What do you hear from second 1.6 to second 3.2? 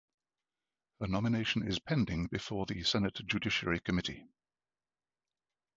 is pending before the Senate